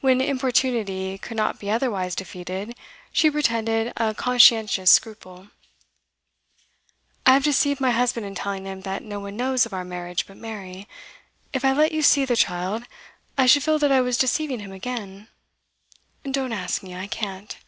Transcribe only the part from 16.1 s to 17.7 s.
Don't ask me; I can't.